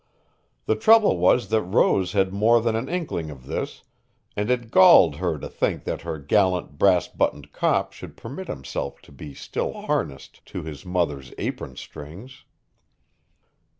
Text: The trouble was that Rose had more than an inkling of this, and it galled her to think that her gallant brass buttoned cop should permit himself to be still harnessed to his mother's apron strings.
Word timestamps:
The 0.65 0.75
trouble 0.75 1.19
was 1.19 1.49
that 1.49 1.61
Rose 1.61 2.13
had 2.13 2.33
more 2.33 2.59
than 2.59 2.75
an 2.75 2.89
inkling 2.89 3.29
of 3.29 3.45
this, 3.45 3.83
and 4.35 4.49
it 4.49 4.71
galled 4.71 5.17
her 5.17 5.37
to 5.37 5.47
think 5.47 5.83
that 5.83 6.01
her 6.01 6.17
gallant 6.17 6.79
brass 6.79 7.07
buttoned 7.07 7.51
cop 7.51 7.93
should 7.93 8.17
permit 8.17 8.47
himself 8.47 8.99
to 9.03 9.11
be 9.11 9.35
still 9.35 9.73
harnessed 9.85 10.43
to 10.47 10.63
his 10.63 10.83
mother's 10.87 11.31
apron 11.37 11.75
strings. 11.75 12.45